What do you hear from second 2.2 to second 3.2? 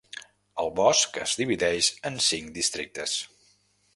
cinc districtes.